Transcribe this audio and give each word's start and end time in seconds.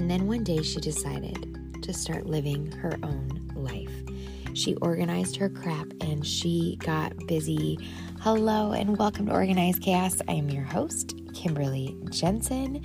And 0.00 0.10
then 0.10 0.26
one 0.26 0.44
day 0.44 0.62
she 0.62 0.80
decided 0.80 1.82
to 1.82 1.92
start 1.92 2.24
living 2.24 2.72
her 2.72 2.98
own 3.02 3.52
life. 3.54 3.92
She 4.54 4.74
organized 4.76 5.36
her 5.36 5.50
crap 5.50 5.88
and 6.00 6.26
she 6.26 6.78
got 6.80 7.14
busy. 7.26 7.78
Hello 8.20 8.72
and 8.72 8.96
welcome 8.96 9.26
to 9.26 9.32
Organized 9.32 9.82
Chaos. 9.82 10.22
I 10.26 10.32
am 10.32 10.48
your 10.48 10.64
host, 10.64 11.20
Kimberly 11.34 11.94
Jensen. 12.08 12.82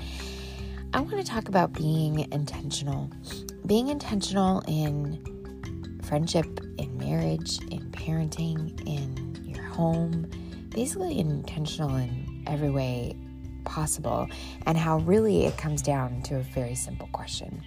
I 0.94 1.00
want 1.00 1.16
to 1.16 1.24
talk 1.24 1.48
about 1.48 1.72
being 1.72 2.30
intentional. 2.34 3.10
Being 3.66 3.88
intentional 3.88 4.62
in 4.68 6.02
friendship, 6.04 6.60
in 6.78 6.98
marriage, 6.98 7.60
in 7.72 7.92
parenting, 7.92 8.86
in 8.86 9.42
your 9.46 9.64
home, 9.64 10.30
basically 10.68 11.18
intentional 11.18 11.96
in 11.96 12.44
every 12.46 12.70
way 12.70 13.16
possible, 13.66 14.30
and 14.66 14.78
how 14.78 15.00
really 15.00 15.46
it 15.46 15.58
comes 15.58 15.82
down 15.82 16.22
to 16.24 16.38
a 16.38 16.42
very 16.42 16.76
simple 16.76 17.10
question. 17.12 17.62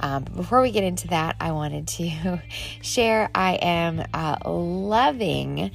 Um, 0.00 0.24
before 0.24 0.62
we 0.62 0.70
get 0.70 0.84
into 0.84 1.08
that, 1.08 1.36
I 1.40 1.52
wanted 1.52 1.86
to 1.88 2.42
share 2.82 3.30
I 3.34 3.54
am 3.54 4.04
uh, 4.14 4.36
loving. 4.48 5.70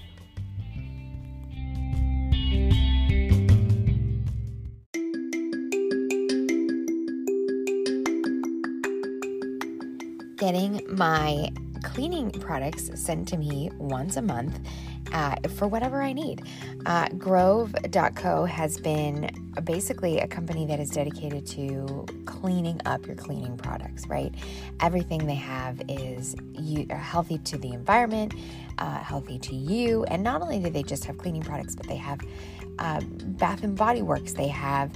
Getting 10.37 10.81
my 10.95 11.49
cleaning 11.83 12.31
products 12.31 12.91
sent 12.95 13.27
to 13.29 13.37
me 13.37 13.71
once 13.77 14.17
a 14.17 14.21
month 14.21 14.59
uh, 15.11 15.35
for 15.55 15.67
whatever 15.67 16.01
I 16.01 16.13
need. 16.13 16.43
Uh, 16.85 17.09
Grove.co 17.09 18.45
has 18.45 18.79
been 18.79 19.29
basically 19.63 20.19
a 20.19 20.27
company 20.27 20.65
that 20.65 20.79
is 20.79 20.89
dedicated 20.89 21.45
to 21.47 22.05
cleaning 22.25 22.79
up 22.85 23.05
your 23.05 23.15
cleaning 23.15 23.57
products, 23.57 24.07
right? 24.07 24.33
Everything 24.79 25.25
they 25.25 25.35
have 25.35 25.81
is 25.87 26.35
you, 26.53 26.85
uh, 26.89 26.95
healthy 26.95 27.37
to 27.39 27.57
the 27.57 27.73
environment, 27.73 28.33
uh, 28.77 28.99
healthy 28.99 29.39
to 29.39 29.55
you, 29.55 30.03
and 30.05 30.23
not 30.23 30.41
only 30.41 30.59
do 30.59 30.69
they 30.69 30.83
just 30.83 31.05
have 31.05 31.17
cleaning 31.17 31.41
products, 31.41 31.75
but 31.75 31.87
they 31.87 31.95
have 31.95 32.19
uh, 32.79 33.01
Bath 33.01 33.63
and 33.63 33.75
Body 33.75 34.01
Works, 34.01 34.33
they 34.33 34.47
have 34.47 34.91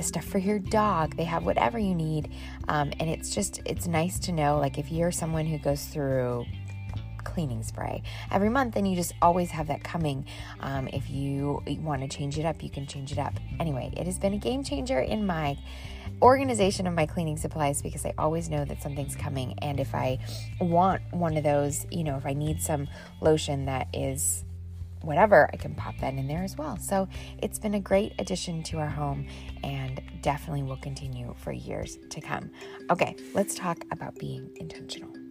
stuff 0.00 0.24
for 0.24 0.38
your 0.38 0.58
dog, 0.58 1.16
they 1.16 1.24
have 1.24 1.44
whatever 1.44 1.78
you 1.78 1.94
need, 1.94 2.30
um, 2.68 2.92
and 3.00 3.08
it's 3.08 3.34
just 3.34 3.60
it's 3.64 3.86
nice 3.86 4.18
to 4.20 4.32
know 4.32 4.58
like 4.58 4.78
if 4.78 4.90
you're 4.90 5.12
someone 5.12 5.46
who 5.46 5.58
goes 5.58 5.84
through 5.86 6.44
cleaning 7.24 7.62
spray 7.62 8.02
every 8.30 8.48
month, 8.48 8.76
and 8.76 8.88
you 8.88 8.96
just 8.96 9.14
always 9.22 9.50
have 9.50 9.68
that 9.68 9.82
coming. 9.82 10.26
Um, 10.60 10.88
if 10.88 11.10
you 11.10 11.62
want 11.66 12.02
to 12.02 12.08
change 12.08 12.38
it 12.38 12.44
up, 12.44 12.62
you 12.62 12.70
can 12.70 12.86
change 12.86 13.12
it 13.12 13.18
up. 13.18 13.34
Anyway, 13.60 13.92
it 13.96 14.06
has 14.06 14.18
been 14.18 14.34
a 14.34 14.38
game 14.38 14.64
changer 14.64 15.00
in 15.00 15.26
my 15.26 15.56
organization 16.20 16.86
of 16.86 16.94
my 16.94 17.06
cleaning 17.06 17.36
supplies 17.36 17.82
because 17.82 18.04
I 18.06 18.14
always 18.18 18.48
know 18.48 18.64
that 18.64 18.82
something's 18.82 19.16
coming. 19.16 19.58
And 19.60 19.80
if 19.80 19.94
I 19.94 20.18
want 20.60 21.02
one 21.10 21.36
of 21.36 21.44
those, 21.44 21.86
you 21.90 22.04
know, 22.04 22.16
if 22.16 22.26
I 22.26 22.32
need 22.32 22.60
some 22.60 22.88
lotion 23.20 23.66
that 23.66 23.88
is 23.92 24.44
whatever, 25.02 25.50
I 25.52 25.56
can 25.56 25.74
pop 25.74 25.98
that 25.98 26.14
in 26.14 26.28
there 26.28 26.42
as 26.42 26.56
well. 26.56 26.76
So 26.78 27.08
it's 27.38 27.58
been 27.58 27.74
a 27.74 27.80
great 27.80 28.14
addition 28.18 28.62
to 28.64 28.78
our 28.78 28.88
home 28.88 29.26
and 29.64 30.00
definitely 30.22 30.62
will 30.62 30.76
continue 30.76 31.34
for 31.38 31.52
years 31.52 31.98
to 32.10 32.20
come. 32.20 32.50
Okay, 32.90 33.16
let's 33.34 33.54
talk 33.54 33.84
about 33.90 34.16
being 34.18 34.50
intentional. 34.56 35.21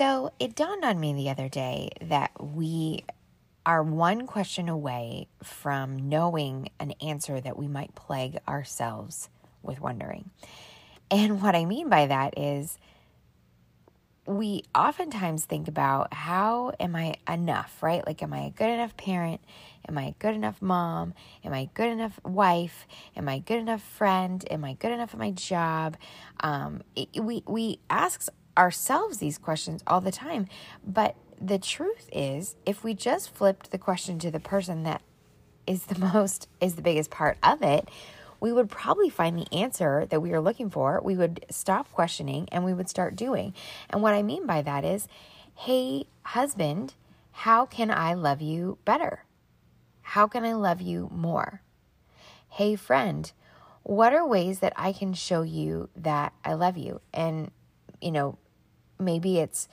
So 0.00 0.32
it 0.38 0.54
dawned 0.54 0.82
on 0.82 0.98
me 0.98 1.12
the 1.12 1.28
other 1.28 1.50
day 1.50 1.90
that 2.00 2.30
we 2.42 3.04
are 3.66 3.82
one 3.82 4.26
question 4.26 4.70
away 4.70 5.28
from 5.42 6.08
knowing 6.08 6.70
an 6.80 6.92
answer 7.02 7.38
that 7.38 7.58
we 7.58 7.68
might 7.68 7.94
plague 7.94 8.38
ourselves 8.48 9.28
with 9.62 9.78
wondering. 9.78 10.30
And 11.10 11.42
what 11.42 11.54
I 11.54 11.66
mean 11.66 11.90
by 11.90 12.06
that 12.06 12.38
is 12.38 12.78
we 14.26 14.62
oftentimes 14.74 15.44
think 15.44 15.68
about 15.68 16.14
how 16.14 16.72
am 16.80 16.96
I 16.96 17.16
enough, 17.28 17.82
right? 17.82 18.06
Like, 18.06 18.22
am 18.22 18.32
I 18.32 18.46
a 18.46 18.50
good 18.50 18.70
enough 18.70 18.96
parent? 18.96 19.42
Am 19.86 19.98
I 19.98 20.04
a 20.04 20.14
good 20.18 20.34
enough 20.34 20.62
mom? 20.62 21.12
Am 21.44 21.52
I 21.52 21.60
a 21.60 21.70
good 21.74 21.88
enough 21.88 22.18
wife? 22.24 22.86
Am 23.16 23.28
I 23.28 23.34
a 23.34 23.40
good 23.40 23.58
enough 23.58 23.82
friend? 23.82 24.42
Am 24.50 24.64
I 24.64 24.74
good 24.74 24.92
enough 24.92 25.12
at 25.12 25.20
my 25.20 25.32
job? 25.32 25.98
Um, 26.40 26.80
it, 26.96 27.22
we 27.22 27.42
we 27.46 27.80
ask 27.90 28.30
ourselves 28.60 29.16
these 29.16 29.38
questions 29.38 29.82
all 29.86 30.02
the 30.02 30.12
time. 30.12 30.46
But 30.86 31.16
the 31.40 31.58
truth 31.58 32.10
is, 32.12 32.56
if 32.66 32.84
we 32.84 32.92
just 32.92 33.34
flipped 33.34 33.70
the 33.70 33.78
question 33.78 34.18
to 34.18 34.30
the 34.30 34.38
person 34.38 34.82
that 34.82 35.00
is 35.66 35.84
the 35.84 35.98
most, 36.14 36.46
is 36.60 36.74
the 36.74 36.82
biggest 36.82 37.10
part 37.10 37.38
of 37.42 37.62
it, 37.62 37.88
we 38.38 38.52
would 38.52 38.68
probably 38.68 39.08
find 39.08 39.38
the 39.38 39.52
answer 39.52 40.06
that 40.06 40.20
we 40.20 40.32
are 40.32 40.40
looking 40.40 40.68
for. 40.68 41.00
We 41.02 41.16
would 41.16 41.44
stop 41.50 41.90
questioning 41.92 42.48
and 42.52 42.64
we 42.64 42.74
would 42.74 42.88
start 42.88 43.16
doing. 43.16 43.54
And 43.88 44.02
what 44.02 44.14
I 44.14 44.22
mean 44.22 44.46
by 44.46 44.60
that 44.62 44.84
is, 44.84 45.08
hey, 45.54 46.04
husband, 46.22 46.94
how 47.32 47.64
can 47.64 47.90
I 47.90 48.12
love 48.12 48.42
you 48.42 48.78
better? 48.84 49.24
How 50.02 50.26
can 50.26 50.44
I 50.44 50.52
love 50.52 50.82
you 50.82 51.08
more? 51.12 51.62
Hey, 52.48 52.76
friend, 52.76 53.30
what 53.82 54.12
are 54.12 54.26
ways 54.26 54.58
that 54.58 54.74
I 54.76 54.92
can 54.92 55.14
show 55.14 55.42
you 55.42 55.88
that 55.96 56.34
I 56.44 56.54
love 56.54 56.76
you? 56.76 57.00
And 57.14 57.50
you 58.00 58.10
know, 58.10 58.38
maybe 59.00 59.38
it's 59.38 59.68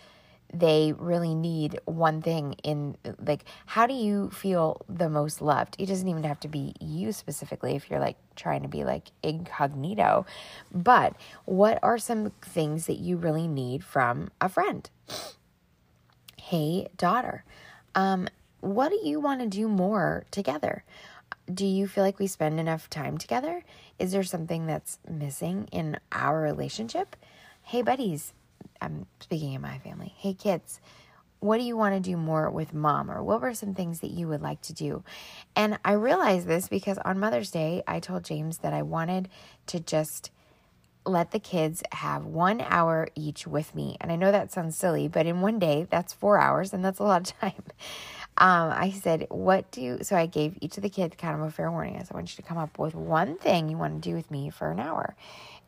they 0.54 0.94
really 0.98 1.36
need 1.36 1.78
one 1.84 2.22
thing 2.22 2.54
in 2.64 2.96
like 3.20 3.44
how 3.66 3.86
do 3.86 3.94
you 3.94 4.30
feel 4.30 4.82
the 4.88 5.10
most 5.10 5.42
loved? 5.42 5.76
It 5.78 5.88
doesn't 5.88 6.08
even 6.08 6.24
have 6.24 6.40
to 6.42 6.48
be 6.48 6.74
you 6.80 7.12
specifically 7.12 7.76
if 7.76 7.90
you're 7.90 8.00
like 8.00 8.16
trying 8.36 8.62
to 8.62 8.70
be 8.70 8.86
like 8.86 9.10
incognito 9.22 10.26
but 10.72 11.16
what 11.46 11.80
are 11.84 11.98
some 11.98 12.32
things 12.42 12.86
that 12.86 12.98
you 12.98 13.18
really 13.18 13.48
need 13.48 13.84
from 13.84 14.32
a 14.40 14.48
friend? 14.48 14.90
Hey 16.38 16.88
daughter 16.98 17.44
um 17.94 18.30
what 18.62 18.90
do 18.90 19.00
you 19.04 19.20
want 19.20 19.42
to 19.42 19.48
do 19.48 19.68
more 19.68 20.26
together? 20.32 20.84
Do 21.54 21.66
you 21.66 21.88
feel 21.88 22.04
like 22.04 22.20
we 22.20 22.28
spend 22.28 22.60
enough 22.60 22.90
time 22.90 23.18
together? 23.18 23.64
Is 24.00 24.12
there 24.12 24.24
something 24.24 24.66
that's 24.66 25.00
missing 25.10 25.68
in 25.72 26.00
our 26.12 26.42
relationship? 26.42 27.16
Hey, 27.64 27.82
buddies, 27.82 28.34
I'm 28.82 29.06
speaking 29.20 29.56
of 29.56 29.62
my 29.62 29.80
family. 29.80 30.14
Hey, 30.18 30.34
kids, 30.34 30.80
what 31.40 31.58
do 31.58 31.64
you 31.64 31.78
want 31.78 31.96
to 31.96 32.10
do 32.10 32.18
more 32.18 32.50
with 32.50 32.74
mom? 32.74 33.12
Or 33.12 33.24
what 33.24 33.42
were 33.42 33.54
some 33.54 33.74
things 33.74 34.00
that 34.00 34.12
you 34.12 34.28
would 34.28 34.42
like 34.42 34.62
to 34.64 34.74
do? 34.74 35.04
And 35.56 35.78
I 35.86 35.94
realized 35.94 36.48
this 36.48 36.68
because 36.68 36.98
on 37.00 37.20
Mother's 37.20 37.52
Day, 37.52 37.84
I 37.88 38.00
told 38.00 38.24
James 38.24 38.60
that 38.60 38.74
I 38.74 38.82
wanted 38.82 39.30
to 39.68 39.80
just 39.80 40.32
let 41.06 41.32
the 41.32 41.40
kids 41.40 41.84
have 41.92 42.26
one 42.26 42.62
hour 42.62 43.08
each 43.16 43.48
with 43.48 43.74
me. 43.74 43.98
And 44.02 44.12
I 44.12 44.16
know 44.16 44.32
that 44.32 44.52
sounds 44.52 44.78
silly, 44.78 45.08
but 45.08 45.26
in 45.26 45.42
one 45.42 45.58
day, 45.58 45.88
that's 45.90 46.14
four 46.14 46.40
hours, 46.40 46.74
and 46.74 46.84
that's 46.84 47.00
a 47.00 47.04
lot 47.04 47.22
of 47.22 47.40
time. 47.40 47.64
Um, 48.40 48.72
I 48.72 48.92
said, 48.92 49.26
What 49.30 49.72
do 49.72 49.82
you? 49.82 49.98
So 50.04 50.16
I 50.16 50.28
gave 50.28 50.60
each 50.62 50.78
of 50.78 50.84
the 50.84 50.92
kids 50.92 51.16
kind 51.18 51.34
of 51.34 51.42
a 51.42 51.50
fair 51.50 51.72
warning. 51.72 51.96
I 51.96 52.00
said, 52.02 52.12
I 52.12 52.18
want 52.18 52.30
you 52.30 52.36
to 52.36 52.48
come 52.48 52.60
up 52.60 52.78
with 52.78 52.94
one 52.94 53.36
thing 53.38 53.68
you 53.68 53.80
want 53.80 54.04
to 54.04 54.10
do 54.10 54.16
with 54.16 54.30
me 54.30 54.52
for 54.52 54.70
an 54.70 54.80
hour. 54.80 55.16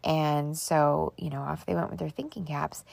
And 0.03 0.57
so, 0.57 1.13
you 1.17 1.29
know, 1.29 1.41
off 1.41 1.65
they 1.65 1.75
went 1.75 1.89
with 1.89 1.99
their 1.99 2.09
thinking 2.09 2.45
caps. 2.45 2.83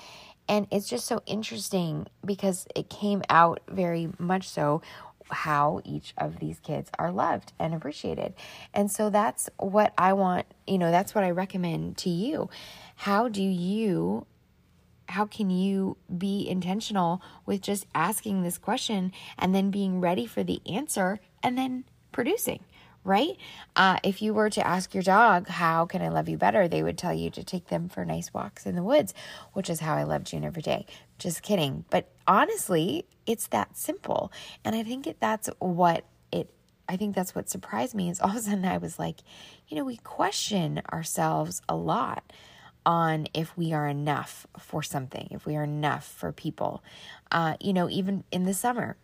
And 0.48 0.66
it's 0.70 0.88
just 0.88 1.06
so 1.06 1.22
interesting 1.26 2.06
because 2.24 2.66
it 2.74 2.88
came 2.88 3.22
out 3.28 3.60
very 3.68 4.08
much 4.18 4.48
so 4.48 4.80
how 5.28 5.80
each 5.84 6.14
of 6.18 6.38
these 6.38 6.60
kids 6.60 6.90
are 6.98 7.10
loved 7.10 7.52
and 7.58 7.74
appreciated. 7.74 8.34
And 8.72 8.90
so 8.90 9.10
that's 9.10 9.50
what 9.58 9.92
I 9.98 10.12
want, 10.12 10.46
you 10.66 10.78
know, 10.78 10.90
that's 10.90 11.14
what 11.14 11.24
I 11.24 11.30
recommend 11.30 11.96
to 11.98 12.10
you. 12.10 12.48
How 12.96 13.28
do 13.28 13.42
you 13.42 14.26
how 15.08 15.24
can 15.24 15.50
you 15.50 15.96
be 16.18 16.48
intentional 16.48 17.22
with 17.44 17.60
just 17.60 17.86
asking 17.94 18.42
this 18.42 18.58
question 18.58 19.12
and 19.38 19.54
then 19.54 19.70
being 19.70 20.00
ready 20.00 20.26
for 20.26 20.42
the 20.42 20.60
answer 20.66 21.20
and 21.42 21.56
then 21.56 21.84
producing? 22.10 22.64
Right? 23.06 23.36
Uh, 23.76 23.98
if 24.02 24.20
you 24.20 24.34
were 24.34 24.50
to 24.50 24.66
ask 24.66 24.92
your 24.92 25.02
dog, 25.02 25.48
How 25.48 25.86
can 25.86 26.02
I 26.02 26.08
love 26.08 26.28
you 26.28 26.36
better? 26.36 26.66
they 26.68 26.82
would 26.82 26.98
tell 26.98 27.14
you 27.14 27.30
to 27.30 27.44
take 27.44 27.68
them 27.68 27.88
for 27.88 28.04
nice 28.04 28.34
walks 28.34 28.66
in 28.66 28.74
the 28.74 28.82
woods, 28.82 29.14
which 29.52 29.70
is 29.70 29.80
how 29.80 29.94
I 29.94 30.02
love 30.02 30.24
June 30.24 30.44
every 30.44 30.62
day. 30.62 30.86
Just 31.18 31.42
kidding. 31.42 31.84
But 31.88 32.08
honestly, 32.26 33.06
it's 33.24 33.46
that 33.48 33.76
simple. 33.76 34.32
And 34.64 34.74
I 34.74 34.82
think 34.82 35.16
that's 35.20 35.48
what 35.58 36.04
it, 36.32 36.52
I 36.88 36.96
think 36.96 37.14
that's 37.14 37.34
what 37.34 37.48
surprised 37.48 37.94
me 37.94 38.10
is 38.10 38.20
all 38.20 38.30
of 38.30 38.36
a 38.36 38.40
sudden 38.40 38.64
I 38.64 38.78
was 38.78 38.98
like, 38.98 39.20
you 39.68 39.76
know, 39.76 39.84
we 39.84 39.96
question 39.98 40.82
ourselves 40.92 41.62
a 41.68 41.76
lot 41.76 42.32
on 42.84 43.26
if 43.34 43.56
we 43.56 43.72
are 43.72 43.88
enough 43.88 44.46
for 44.58 44.82
something, 44.82 45.28
if 45.30 45.44
we 45.46 45.56
are 45.56 45.64
enough 45.64 46.06
for 46.06 46.32
people. 46.32 46.82
Uh, 47.32 47.56
you 47.60 47.72
know, 47.72 47.88
even 47.90 48.24
in 48.30 48.44
the 48.44 48.54
summer, 48.54 48.96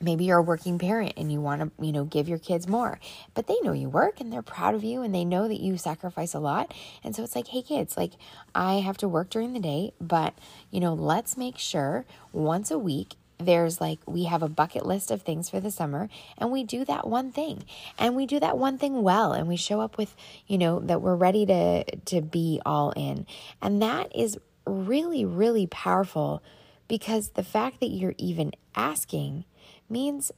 maybe 0.00 0.24
you're 0.24 0.38
a 0.38 0.42
working 0.42 0.78
parent 0.78 1.12
and 1.16 1.30
you 1.30 1.40
want 1.40 1.60
to 1.60 1.84
you 1.84 1.92
know 1.92 2.04
give 2.04 2.28
your 2.28 2.38
kids 2.38 2.66
more 2.66 2.98
but 3.34 3.46
they 3.46 3.56
know 3.62 3.72
you 3.72 3.88
work 3.88 4.20
and 4.20 4.32
they're 4.32 4.42
proud 4.42 4.74
of 4.74 4.84
you 4.84 5.02
and 5.02 5.14
they 5.14 5.24
know 5.24 5.48
that 5.48 5.60
you 5.60 5.76
sacrifice 5.76 6.34
a 6.34 6.40
lot. 6.40 6.72
And 7.04 7.14
so 7.14 7.22
it's 7.22 7.36
like 7.36 7.48
hey 7.48 7.62
kids 7.62 7.96
like 7.96 8.12
i 8.54 8.74
have 8.74 8.96
to 8.98 9.08
work 9.08 9.30
during 9.30 9.52
the 9.52 9.60
day 9.60 9.92
but 10.00 10.34
you 10.70 10.80
know 10.80 10.94
let's 10.94 11.36
make 11.36 11.58
sure 11.58 12.04
once 12.32 12.70
a 12.70 12.78
week 12.78 13.16
there's 13.40 13.80
like 13.80 13.98
we 14.06 14.24
have 14.24 14.42
a 14.42 14.48
bucket 14.48 14.86
list 14.86 15.10
of 15.10 15.22
things 15.22 15.48
for 15.50 15.60
the 15.60 15.70
summer 15.70 16.08
and 16.38 16.50
we 16.50 16.64
do 16.64 16.84
that 16.84 17.06
one 17.06 17.32
thing. 17.32 17.64
And 17.98 18.14
we 18.14 18.26
do 18.26 18.38
that 18.40 18.58
one 18.58 18.78
thing 18.78 19.02
well 19.02 19.32
and 19.32 19.48
we 19.48 19.56
show 19.56 19.80
up 19.80 19.98
with 19.98 20.14
you 20.46 20.58
know 20.58 20.80
that 20.80 21.02
we're 21.02 21.16
ready 21.16 21.46
to 21.46 21.84
to 21.84 22.20
be 22.20 22.60
all 22.64 22.92
in. 22.92 23.26
And 23.60 23.82
that 23.82 24.14
is 24.14 24.38
really 24.66 25.24
really 25.24 25.66
powerful 25.66 26.42
because 26.88 27.30
the 27.30 27.44
fact 27.44 27.80
that 27.80 27.88
you're 27.88 28.14
even 28.18 28.52
asking 28.74 29.44
means 29.90 30.32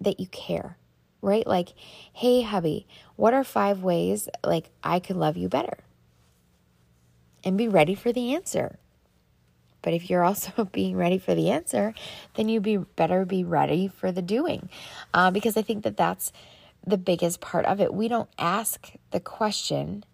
that 0.00 0.20
you 0.20 0.26
care 0.28 0.76
right? 1.26 1.46
Like 1.46 1.74
hey 2.12 2.42
hubby 2.42 2.86
what 3.16 3.34
are 3.34 3.44
five 3.44 3.82
ways 3.82 4.28
like 4.44 4.70
i 4.82 5.00
could 5.00 5.16
love 5.16 5.36
you 5.36 5.48
better? 5.48 5.78
And 7.44 7.58
be 7.58 7.68
ready 7.68 7.94
for 7.94 8.12
the 8.12 8.34
answer. 8.34 8.78
But 9.82 9.94
if 9.94 10.10
you're 10.10 10.24
also 10.24 10.64
being 10.72 10.96
ready 10.96 11.18
for 11.18 11.34
the 11.34 11.50
answer, 11.50 11.94
then 12.34 12.48
you 12.48 12.60
be 12.60 12.76
better 12.76 13.24
be 13.24 13.44
ready 13.44 13.88
for 13.88 14.10
the 14.10 14.22
doing, 14.22 14.68
uh, 15.12 15.30
because 15.30 15.56
I 15.56 15.62
think 15.62 15.84
that 15.84 15.96
that's 15.96 16.32
the 16.86 16.98
biggest 16.98 17.40
part 17.40 17.66
of 17.66 17.80
it. 17.80 17.92
We 17.92 18.08
don't 18.08 18.30
ask 18.38 18.92
the 19.10 19.20
question 19.20 20.04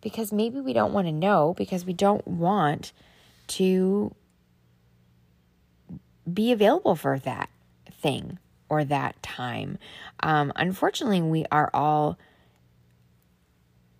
because 0.00 0.32
maybe 0.32 0.60
we 0.60 0.72
don't 0.72 0.92
want 0.92 1.06
to 1.06 1.12
know 1.12 1.54
because 1.56 1.84
we 1.84 1.92
don't 1.92 2.26
want 2.26 2.92
to 3.48 4.14
be 6.32 6.52
available 6.52 6.94
for 6.94 7.18
that 7.18 7.49
thing 8.00 8.38
or 8.68 8.84
that 8.84 9.20
time. 9.22 9.78
Um, 10.20 10.52
unfortunately, 10.56 11.22
we 11.22 11.44
are 11.50 11.70
all 11.74 12.18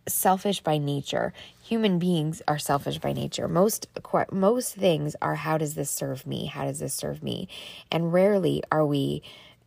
selfish 0.08 0.60
by 0.60 0.78
nature. 0.78 1.32
Human 1.62 1.98
beings 1.98 2.42
are 2.48 2.58
selfish 2.58 2.98
by 2.98 3.12
nature. 3.12 3.48
Most 3.48 3.88
most 4.32 4.74
things 4.74 5.16
are 5.20 5.36
how 5.36 5.58
does 5.58 5.74
this 5.74 5.90
serve 5.90 6.26
me? 6.26 6.46
How 6.46 6.64
does 6.64 6.78
this 6.78 6.94
serve 6.94 7.22
me? 7.22 7.48
And 7.90 8.12
rarely 8.12 8.62
are 8.72 8.86
we 8.86 9.22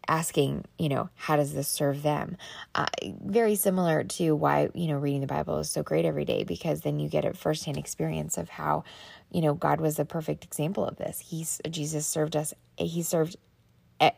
asking, 0.07 0.65
you 0.77 0.89
know, 0.89 1.09
how 1.15 1.37
does 1.37 1.53
this 1.53 1.67
serve 1.67 2.03
them? 2.03 2.35
Uh, 2.75 2.85
very 3.23 3.55
similar 3.55 4.03
to 4.03 4.35
why, 4.35 4.69
you 4.73 4.87
know, 4.87 4.97
reading 4.97 5.21
the 5.21 5.27
Bible 5.27 5.59
is 5.59 5.69
so 5.69 5.81
great 5.81 6.03
every 6.03 6.25
day 6.25 6.43
because 6.43 6.81
then 6.81 6.99
you 6.99 7.07
get 7.07 7.23
a 7.23 7.33
firsthand 7.33 7.77
experience 7.77 8.37
of 8.37 8.49
how, 8.49 8.83
you 9.31 9.41
know, 9.41 9.53
God 9.53 9.79
was 9.79 9.95
the 9.95 10.05
perfect 10.05 10.43
example 10.43 10.85
of 10.85 10.97
this. 10.97 11.19
He's 11.19 11.61
Jesus 11.69 12.05
served 12.05 12.35
us. 12.35 12.53
He 12.77 13.01
served 13.01 13.37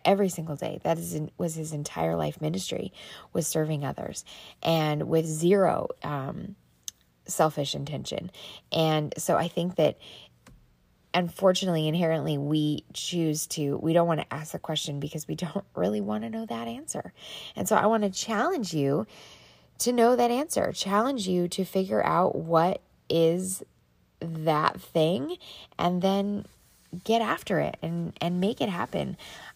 every 0.03 0.29
single 0.29 0.55
day. 0.55 0.79
That 0.83 0.97
is 0.97 1.19
was 1.37 1.55
his 1.55 1.73
entire 1.73 2.15
life 2.15 2.41
ministry 2.41 2.93
was 3.33 3.47
serving 3.47 3.85
others, 3.85 4.25
and 4.63 5.07
with 5.07 5.25
zero 5.25 5.89
um, 6.03 6.55
selfish 7.25 7.75
intention. 7.75 8.31
And 8.71 9.13
so 9.17 9.35
I 9.35 9.47
think 9.47 9.75
that 9.75 9.97
unfortunately 11.15 11.87
inherently 11.87 12.37
we 12.37 12.83
choose 12.93 13.47
to 13.47 13.77
we 13.77 13.93
don't 13.93 14.05
want 14.05 14.19
to 14.19 14.33
ask 14.33 14.51
the 14.51 14.59
question 14.59 14.99
because 14.99 15.27
we 15.27 15.35
don't 15.35 15.63
really 15.75 16.01
want 16.01 16.23
to 16.23 16.29
know 16.29 16.45
that 16.45 16.67
answer 16.67 17.13
and 17.55 17.69
so 17.69 17.75
i 17.77 17.85
want 17.85 18.03
to 18.03 18.09
challenge 18.09 18.73
you 18.73 19.07
to 19.77 19.93
know 19.93 20.17
that 20.17 20.29
answer 20.29 20.73
challenge 20.73 21.25
you 21.25 21.47
to 21.47 21.63
figure 21.63 22.05
out 22.05 22.35
what 22.35 22.81
is 23.09 23.63
that 24.19 24.79
thing 24.81 25.37
and 25.79 26.01
then 26.01 26.45
get 27.03 27.21
after 27.21 27.59
it 27.59 27.77
and 27.81 28.13
and 28.19 28.39
make 28.39 28.59
it 28.59 28.69
happen 28.69 29.15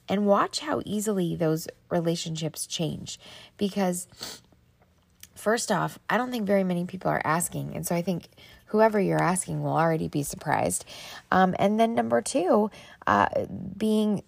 and 0.10 0.26
watch 0.26 0.60
how 0.60 0.82
easily 0.86 1.36
those 1.36 1.68
relationships 1.90 2.66
change 2.66 3.20
because 3.58 4.08
first 5.36 5.72
off 5.72 5.98
i 6.10 6.18
don't 6.18 6.32
think 6.32 6.46
very 6.46 6.64
many 6.64 6.86
people 6.86 7.10
are 7.10 7.22
asking. 7.24 7.76
And 7.76 7.86
so 7.86 7.96
i 7.96 8.02
think 8.02 8.28
whoever 8.70 9.00
you're 9.00 9.22
asking 9.22 9.64
will 9.64 9.76
already 9.76 10.08
be 10.08 10.24
surprised. 10.24 10.86
Um, 11.32 11.56
and 11.58 11.80
then 11.80 11.96
number 11.96 12.22
two 12.22 12.70
uh, 13.08 13.28
being 13.78 14.24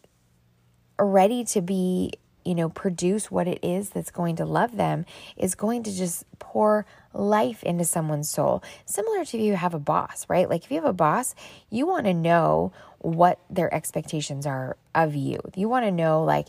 ready 1.00 1.44
to 1.46 1.62
be 1.62 2.14
you 2.46 2.56
know, 2.56 2.70
produce 2.70 3.30
what 3.30 3.48
it 3.48 3.60
is 3.64 3.90
that's 3.90 4.12
going 4.12 4.36
to 4.38 4.46
love 4.46 4.76
them 4.78 5.06
is 5.38 5.56
going 5.56 5.84
to 5.84 5.96
just 5.96 6.26
pour 6.40 6.86
life 7.14 7.64
into 7.64 7.84
someone's 7.84 8.30
soul. 8.30 8.64
Similar 8.86 9.26
to 9.26 9.38
if 9.38 9.44
you 9.44 9.56
have 9.56 9.74
a 9.74 9.80
boss, 9.80 10.26
right? 10.30 10.50
Like 10.50 10.64
if 10.64 10.72
you 10.72 10.76
have 10.76 10.90
a 10.90 10.94
boss, 10.94 11.36
you 11.70 11.86
want 11.86 12.06
to 12.06 12.14
know 12.14 12.72
what 13.00 13.40
their 13.50 13.74
expectations 13.74 14.46
are 14.46 14.78
of 14.94 15.16
you. 15.16 15.40
You 15.56 15.68
want 15.68 15.86
to 15.86 15.92
know 15.92 16.24
like 16.24 16.48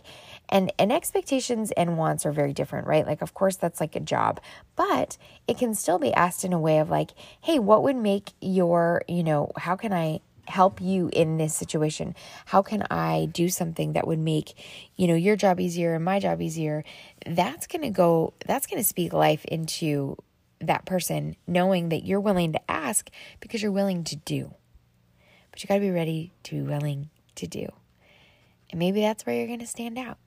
and 0.49 0.73
and 0.79 0.93
expectations 0.93 1.71
and 1.73 1.97
wants 1.97 2.27
are 2.27 2.33
very 2.33 2.53
different, 2.53 2.87
right? 2.87 3.07
Like 3.07 3.23
of 3.23 3.35
course 3.35 3.57
that's 3.57 3.81
like 3.81 3.97
a 3.97 4.01
job, 4.01 4.41
but 4.77 5.17
it 5.49 5.59
can 5.59 5.75
still 5.75 5.99
be 5.99 6.13
asked 6.13 6.45
in 6.45 6.53
a 6.53 6.61
way 6.61 6.79
of 6.79 6.91
like, 6.91 7.13
"Hey, 7.41 7.59
what 7.59 7.83
would 7.83 7.97
make 7.97 8.33
your, 8.41 9.03
you 9.09 9.23
know, 9.23 9.53
how 9.57 9.77
can 9.77 9.93
I 9.93 10.21
help 10.47 10.81
you 10.81 11.11
in 11.13 11.39
this 11.39 11.55
situation? 11.55 12.15
How 12.47 12.63
can 12.63 12.85
I 12.91 13.29
do 13.33 13.49
something 13.49 13.93
that 13.93 14.07
would 14.07 14.19
make, 14.19 14.55
you 14.97 15.07
know, 15.07 15.15
your 15.15 15.37
job 15.37 15.61
easier 15.61 15.95
and 15.95 16.05
my 16.05 16.19
job 16.19 16.41
easier? 16.43 16.85
That's 17.27 17.67
going 17.67 17.83
to 17.83 17.91
go 17.91 18.35
that's 18.47 18.67
going 18.67 18.83
to 18.83 18.89
speak 18.89 19.13
life 19.13 19.45
into 19.45 20.17
that 20.61 20.85
person 20.85 21.37
knowing 21.47 21.89
that 21.89 22.05
you're 22.05 22.21
willing 22.21 22.53
to 22.53 22.71
ask 22.71 23.11
because 23.41 23.63
you're 23.63 23.73
willing 23.73 24.05
to 24.05 24.17
do. 24.17 24.55
But 25.51 25.63
you 25.63 25.69
got 25.69 25.75
to 25.75 25.81
be 25.81 25.91
ready 25.91 26.33
to 26.45 26.55
be 26.55 26.63
willing 26.63 27.11
to 27.37 27.47
do. 27.47 27.69
And 28.71 28.79
maybe 28.79 29.01
that's 29.01 29.27
where 29.27 29.37
you're 29.37 29.47
going 29.47 29.59
to 29.61 29.67
stand 29.67 29.99
out. 29.99 30.19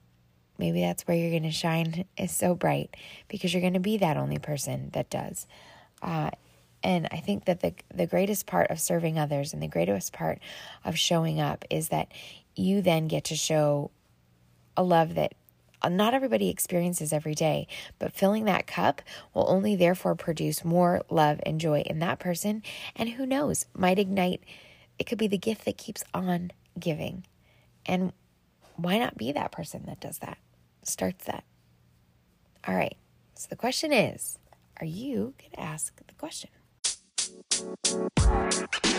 Maybe 0.58 0.80
that's 0.80 1.02
where 1.02 1.16
you're 1.16 1.30
going 1.30 1.42
to 1.42 1.50
shine 1.50 2.04
is 2.16 2.30
so 2.36 2.54
bright 2.54 2.94
because 3.28 3.52
you're 3.52 3.60
going 3.60 3.74
to 3.74 3.80
be 3.80 3.98
that 3.98 4.16
only 4.16 4.38
person 4.38 4.90
that 4.92 5.10
does. 5.10 5.46
Uh, 6.00 6.30
and 6.86 7.08
I 7.10 7.16
think 7.16 7.46
that 7.46 7.62
the 7.62 7.74
the 7.92 8.06
greatest 8.06 8.46
part 8.46 8.70
of 8.70 8.78
serving 8.78 9.18
others 9.18 9.52
and 9.52 9.60
the 9.60 9.66
greatest 9.66 10.12
part 10.12 10.38
of 10.84 10.96
showing 10.96 11.40
up 11.40 11.64
is 11.68 11.88
that 11.88 12.12
you 12.54 12.80
then 12.80 13.08
get 13.08 13.24
to 13.24 13.34
show 13.34 13.90
a 14.76 14.84
love 14.84 15.16
that 15.16 15.34
uh, 15.82 15.88
not 15.88 16.14
everybody 16.14 16.48
experiences 16.48 17.12
every 17.12 17.34
day, 17.34 17.66
but 17.98 18.12
filling 18.12 18.44
that 18.44 18.68
cup 18.68 19.02
will 19.34 19.50
only 19.50 19.74
therefore 19.74 20.14
produce 20.14 20.64
more 20.64 21.02
love 21.10 21.40
and 21.44 21.60
joy 21.60 21.80
in 21.80 21.98
that 21.98 22.20
person. 22.20 22.62
And 22.94 23.08
who 23.08 23.26
knows, 23.26 23.66
might 23.74 23.98
ignite, 23.98 24.44
it 24.96 25.04
could 25.04 25.18
be 25.18 25.26
the 25.26 25.38
gift 25.38 25.64
that 25.64 25.76
keeps 25.76 26.04
on 26.14 26.52
giving. 26.78 27.26
And 27.84 28.12
why 28.76 28.98
not 28.98 29.18
be 29.18 29.32
that 29.32 29.50
person 29.50 29.86
that 29.86 29.98
does 29.98 30.18
that, 30.18 30.38
starts 30.84 31.24
that? 31.24 31.42
All 32.66 32.76
right, 32.76 32.96
so 33.34 33.48
the 33.50 33.56
question 33.56 33.92
is 33.92 34.38
are 34.80 34.86
you 34.86 35.34
going 35.36 35.50
to 35.52 35.60
ask 35.60 35.96
the 36.06 36.14
question? 36.14 36.50
Thank 37.56 38.86
you. 38.86 38.95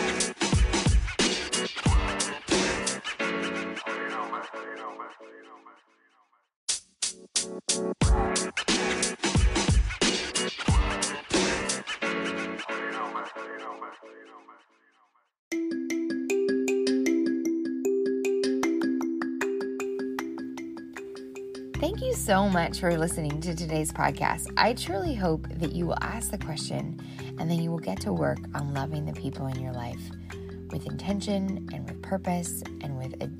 Thank 21.80 22.02
you 22.02 22.12
so 22.12 22.48
much 22.48 22.80
for 22.80 22.98
listening 22.98 23.40
to 23.40 23.54
today's 23.54 23.92
podcast. 23.92 24.52
I 24.56 24.72
truly 24.72 25.14
hope 25.14 25.46
that 25.48 25.70
you 25.70 25.86
will 25.86 26.02
ask 26.02 26.32
the 26.32 26.38
question 26.38 27.00
and 27.38 27.48
then 27.48 27.62
you 27.62 27.70
will 27.70 27.78
get 27.78 28.00
to 28.00 28.12
work 28.12 28.40
on 28.52 28.74
loving 28.74 29.06
the 29.06 29.12
people 29.12 29.46
in 29.46 29.60
your 29.60 29.72
life 29.72 30.00
with 30.72 30.86
intention 30.86 31.68
and 31.72 31.88
with 31.88 32.02
purpose 32.02 32.64
and 32.80 32.98
with 32.98 33.14
a 33.22 33.30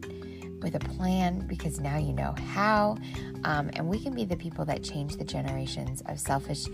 with 0.62 0.76
a 0.76 0.78
plan 0.78 1.40
because 1.49 1.80
now 1.80 1.97
you 1.99 2.12
know 2.12 2.33
how 2.52 2.97
um, 3.42 3.71
and 3.73 3.88
we 3.88 3.99
can 3.99 4.14
be 4.14 4.25
the 4.25 4.37
people 4.37 4.64
that 4.64 4.85
change 4.85 5.16
the 5.16 5.25
generations 5.25 6.00
of 6.07 6.21
selfish 6.21 6.66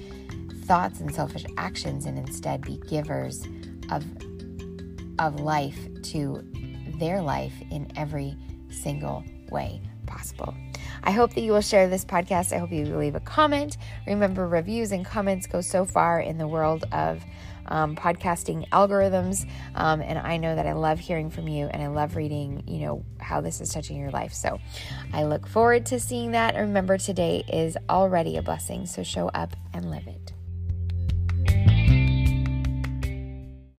thoughts 0.67 1.01
and 1.01 1.15
selfish 1.15 1.47
actions 1.57 2.05
and 2.05 2.19
instead 2.19 2.61
be 2.61 2.77
givers 2.91 3.43
of 3.91 4.05
of 5.19 5.41
life 5.41 5.79
to 6.03 6.45
their 6.99 7.23
life 7.23 7.55
in 7.71 7.91
every 7.97 8.37
single 8.69 9.25
way 9.51 9.81
possible. 10.07 10.55
I 11.05 11.11
hope 11.11 11.35
that 11.35 11.43
you 11.43 11.53
will 11.53 11.61
share 11.61 11.89
this 11.89 12.05
podcast. 12.05 12.53
I 12.53 12.59
hope 12.59 12.73
you 12.73 12.87
leave 12.87 13.15
a 13.15 13.21
comment. 13.21 13.77
Remember, 14.07 14.49
reviews 14.49 14.91
and 14.91 15.05
comments 15.05 15.47
go 15.47 15.61
so 15.61 15.85
far 15.85 16.19
in 16.19 16.39
the 16.39 16.49
world 16.49 16.85
of 16.93 17.23
um, 17.67 17.95
podcasting 17.95 18.69
algorithms. 18.71 19.47
Um, 19.75 20.01
and 20.01 20.19
I 20.19 20.39
know 20.39 20.55
that 20.55 20.67
I 20.67 20.73
love 20.73 20.99
hearing 20.99 21.31
from 21.31 21.47
you 21.47 21.67
and 21.67 21.83
I 21.83 21.89
love 21.89 22.17
reading, 22.17 22.65
you 22.67 22.87
know, 22.87 23.05
how 23.21 23.43
this 23.43 23.61
is 23.61 23.69
touching 23.71 23.99
your 23.99 24.11
life. 24.11 24.33
So 24.33 24.59
I 25.13 25.25
look 25.25 25.47
forward 25.47 25.87
to 25.87 26.01
seeing 26.01 26.33
that. 26.33 26.55
remember, 26.55 26.97
today 26.97 27.45
is 27.53 27.77
already 27.89 28.39
a 28.39 28.43
blessing. 28.43 28.87
So 28.87 29.03
show 29.03 29.29
up 29.29 29.57
and 29.75 29.91
live 29.91 30.07
it. 30.07 30.24